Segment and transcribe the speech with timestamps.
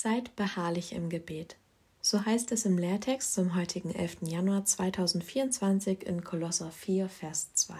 [0.00, 1.56] Seid beharrlich im Gebet.
[2.00, 4.18] So heißt es im Lehrtext zum heutigen 11.
[4.28, 7.74] Januar 2024 in Kolosser 4, Vers 2.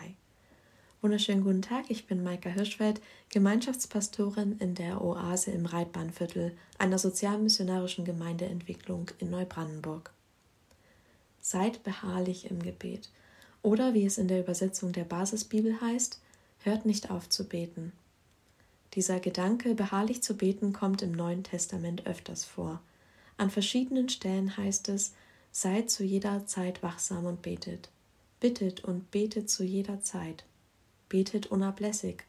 [1.00, 8.04] Wunderschönen guten Tag, ich bin Maika Hirschfeld, Gemeinschaftspastorin in der Oase im Reitbahnviertel einer sozialmissionarischen
[8.04, 10.10] Gemeindeentwicklung in Neubrandenburg.
[11.40, 13.10] Seid beharrlich im Gebet.
[13.62, 16.20] Oder wie es in der Übersetzung der Basisbibel heißt,
[16.64, 17.92] hört nicht auf zu beten.
[18.95, 22.80] Dieser Gedanke, beharrlich zu beten, kommt im Neuen Testament öfters vor.
[23.37, 25.12] An verschiedenen Stellen heißt es,
[25.52, 27.91] seid zu jeder Zeit wachsam und betet.
[28.41, 30.45] Bittet und betet zu jeder Zeit.
[31.09, 32.24] Betet unablässig.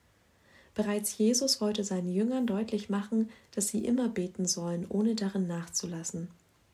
[0.76, 6.30] Bereits Jesus wollte seinen Jüngern deutlich machen, dass sie immer beten sollen, ohne darin nachzulassen.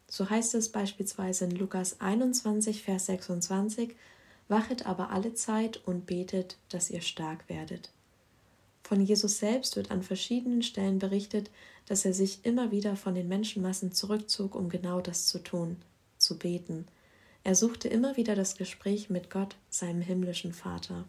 [0.07, 3.95] So heißt es beispielsweise in Lukas 21, Vers 26,
[4.47, 7.89] Wachet aber alle Zeit und betet, dass ihr stark werdet.
[8.85, 11.49] Von Jesus selbst wird an verschiedenen Stellen berichtet,
[11.87, 15.77] dass er sich immer wieder von den Menschenmassen zurückzog, um genau das zu tun,
[16.19, 16.85] zu beten.
[17.43, 21.05] Er suchte immer wieder das Gespräch mit Gott, seinem himmlischen Vater.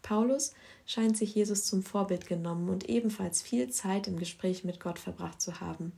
[0.00, 0.54] Paulus
[0.86, 5.42] scheint sich Jesus zum Vorbild genommen und ebenfalls viel Zeit im Gespräch mit Gott verbracht
[5.42, 5.92] zu haben.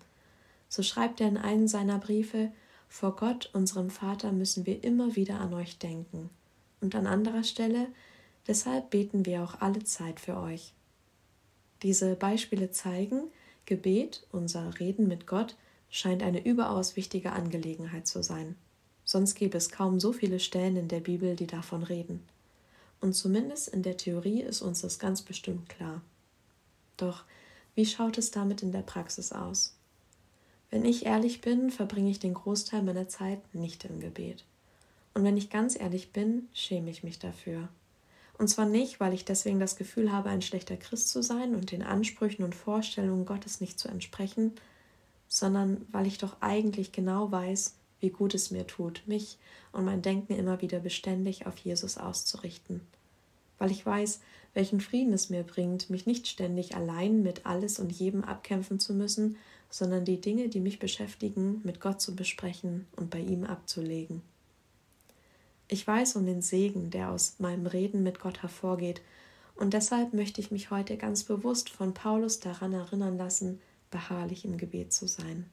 [0.69, 2.51] So schreibt er in einem seiner Briefe
[2.89, 6.31] Vor Gott, unserem Vater, müssen wir immer wieder an euch denken.
[6.81, 7.87] Und an anderer Stelle
[8.47, 10.73] Deshalb beten wir auch alle Zeit für euch.
[11.83, 13.25] Diese Beispiele zeigen,
[13.67, 15.57] Gebet, unser Reden mit Gott,
[15.91, 18.57] scheint eine überaus wichtige Angelegenheit zu sein.
[19.05, 22.21] Sonst gäbe es kaum so viele Stellen in der Bibel, die davon reden.
[23.01, 26.03] Und zumindest in der Theorie ist uns das ganz bestimmt klar.
[26.97, 27.25] Doch
[27.75, 29.75] wie schaut es damit in der Praxis aus?
[30.71, 34.45] Wenn ich ehrlich bin, verbringe ich den Großteil meiner Zeit nicht im Gebet.
[35.13, 37.69] Und wenn ich ganz ehrlich bin, schäme ich mich dafür.
[38.37, 41.71] Und zwar nicht, weil ich deswegen das Gefühl habe, ein schlechter Christ zu sein und
[41.71, 44.53] den Ansprüchen und Vorstellungen Gottes nicht zu entsprechen,
[45.29, 49.39] sondern weil ich doch eigentlich genau weiß, wie gut es mir tut, mich
[49.73, 52.81] und mein Denken immer wieder beständig auf Jesus auszurichten.
[53.59, 54.21] Weil ich weiß,
[54.53, 58.95] welchen Frieden es mir bringt, mich nicht ständig allein mit alles und jedem abkämpfen zu
[58.95, 59.37] müssen,
[59.71, 64.23] sondern die Dinge, die mich beschäftigen, mit Gott zu besprechen und bei ihm abzulegen.
[65.69, 69.01] Ich weiß um den Segen, der aus meinem Reden mit Gott hervorgeht,
[69.57, 73.61] und deshalb möchte ich mich heute ganz bewusst von Paulus daran erinnern lassen,
[73.91, 75.49] beharrlich im Gebet zu sein.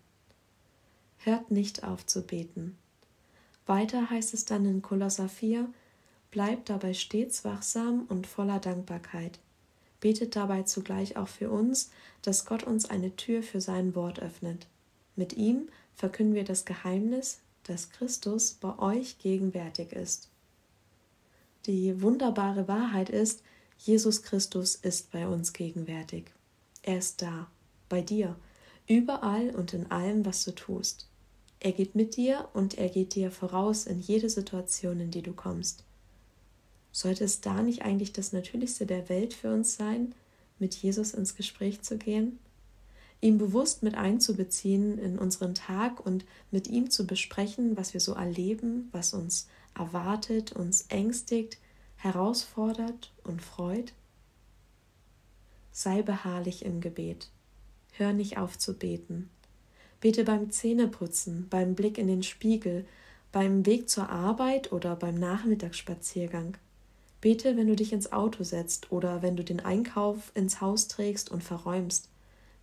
[1.20, 2.78] Hört nicht auf zu beten.
[3.68, 5.70] Weiter heißt es dann in Kolosser 4,
[6.32, 9.38] bleibt dabei stets wachsam und voller Dankbarkeit.
[10.00, 11.92] Betet dabei zugleich auch für uns,
[12.24, 14.66] dass Gott uns eine Tür für sein Wort öffnet.
[15.16, 17.40] Mit ihm verkünden wir das Geheimnis,
[17.72, 20.28] dass Christus bei euch gegenwärtig ist.
[21.66, 23.44] Die wunderbare Wahrheit ist,
[23.78, 26.26] Jesus Christus ist bei uns gegenwärtig.
[26.84, 27.48] Er ist da,
[27.88, 28.36] bei dir,
[28.90, 31.08] überall und in allem, was du tust.
[31.62, 35.32] Er geht mit dir und er geht dir voraus in jede Situation, in die du
[35.32, 35.86] kommst.
[36.92, 40.14] Sollte es da nicht eigentlich das Natürlichste der Welt für uns sein,
[40.60, 42.38] mit Jesus ins Gespräch zu gehen?
[43.22, 48.14] Ihn bewusst mit einzubeziehen in unseren Tag und mit ihm zu besprechen, was wir so
[48.14, 51.60] erleben, was uns erwartet, uns ängstigt,
[51.96, 53.94] herausfordert und freut?
[55.72, 57.30] Sei beharrlich im Gebet.
[57.94, 59.30] Hör nicht auf zu beten.
[60.00, 62.86] Bete beim Zähneputzen, beim Blick in den Spiegel,
[63.32, 66.58] beim Weg zur Arbeit oder beim Nachmittagsspaziergang.
[67.22, 71.30] Bete, wenn du dich ins Auto setzt oder wenn du den Einkauf ins Haus trägst
[71.30, 72.10] und verräumst.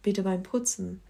[0.03, 1.01] Bete beim Putzen.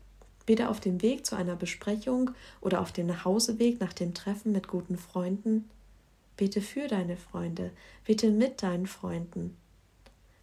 [0.47, 4.69] Bete auf dem Weg zu einer Besprechung oder auf dem Nachhauseweg nach dem Treffen mit
[4.69, 5.69] guten Freunden.
[6.37, 7.71] Bete für deine Freunde.
[8.04, 9.56] Bete mit deinen Freunden.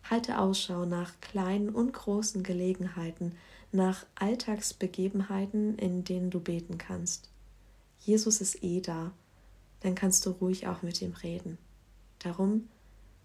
[0.03, 3.35] Halte Ausschau nach kleinen und großen Gelegenheiten,
[3.71, 7.29] nach Alltagsbegebenheiten, in denen du beten kannst.
[7.99, 9.11] Jesus ist eh da,
[9.79, 11.57] dann kannst du ruhig auch mit ihm reden.
[12.19, 12.69] Darum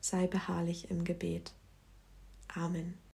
[0.00, 1.52] sei beharrlich im Gebet.
[2.48, 2.94] Amen.